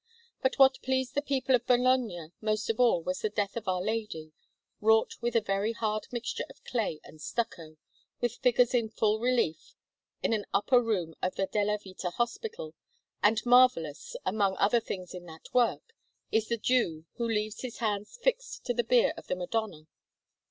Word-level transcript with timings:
But 0.41 0.57
what 0.57 0.81
pleased 0.81 1.13
the 1.13 1.21
people 1.21 1.53
of 1.53 1.67
Bologna 1.67 2.31
most 2.41 2.71
of 2.71 2.79
all 2.79 3.03
was 3.03 3.21
the 3.21 3.29
Death 3.29 3.55
of 3.55 3.67
Our 3.67 3.83
Lady, 3.83 4.31
wrought 4.79 5.21
with 5.21 5.35
a 5.35 5.41
very 5.41 5.73
hard 5.73 6.07
mixture 6.11 6.43
of 6.49 6.63
clay 6.63 6.99
and 7.03 7.21
stucco, 7.21 7.77
with 8.19 8.37
figures 8.37 8.73
in 8.73 8.89
full 8.89 9.19
relief, 9.19 9.75
in 10.23 10.33
an 10.33 10.47
upper 10.55 10.81
room 10.81 11.13
of 11.21 11.35
the 11.35 11.45
Della 11.45 11.77
Vita 11.77 12.09
Hospital; 12.09 12.73
and 13.21 13.45
marvellous, 13.45 14.15
among 14.25 14.57
other 14.57 14.79
things 14.79 15.13
in 15.13 15.25
that 15.27 15.53
work, 15.53 15.93
is 16.31 16.47
the 16.47 16.57
Jew 16.57 17.05
who 17.17 17.27
leaves 17.27 17.61
his 17.61 17.77
hands 17.77 18.17
fixed 18.23 18.65
to 18.65 18.73
the 18.73 18.83
bier 18.83 19.13
of 19.17 19.27
the 19.27 19.35
Madonna. 19.35 19.85